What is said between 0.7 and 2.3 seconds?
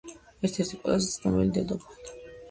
ყველაზე ცნობილი დედოფალი.